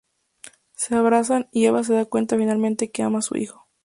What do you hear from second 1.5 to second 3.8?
y Eva se da cuenta finalmente que ama a su hijo.